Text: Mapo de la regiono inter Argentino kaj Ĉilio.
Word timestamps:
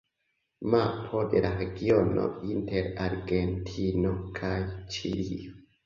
Mapo 0.73 1.19
de 1.33 1.43
la 1.45 1.51
regiono 1.59 2.25
inter 2.55 2.91
Argentino 3.07 4.19
kaj 4.43 4.55
Ĉilio. 4.99 5.59